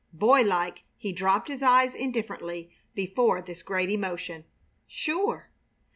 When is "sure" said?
4.87-5.51